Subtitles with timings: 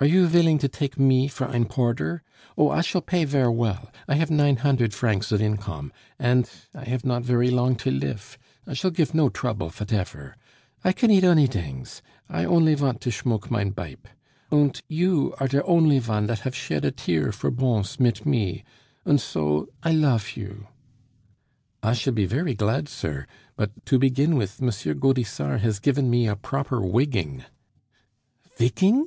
[0.00, 2.24] "Are you villing to take me for ein poarder?
[2.58, 2.70] Oh!
[2.70, 7.04] I shall pay ver' vell; I haf nine hundert vrancs of inkomm, und I haf
[7.04, 8.36] not ver' long ter lif....
[8.66, 10.34] I shall gif no drouble vatefer....
[10.82, 14.08] I can eat onydings I only vant to shmoke mein bipe.
[14.50, 18.64] Und you are der only von dat haf shed a tear for Bons, mit me;
[19.06, 20.66] und so, I lof you."
[21.84, 24.68] "I should be very glad, sir; but, to begin with, M.
[24.98, 27.44] Gaudissart has given me a proper wigging"
[28.58, 29.04] "_Vigging?